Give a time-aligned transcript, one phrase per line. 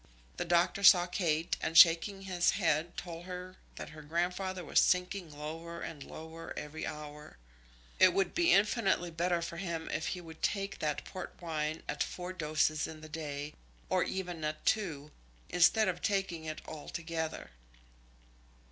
[0.37, 5.29] The doctor saw Kate, and, shaking his head, told her that her grandfather was sinking
[5.37, 7.37] lower and lower every hour.
[7.99, 12.01] It would be infinitely better for him if he would take that port wine at
[12.01, 13.53] four doses in the day,
[13.91, 15.11] or even at two,
[15.49, 17.51] instead of taking it all together.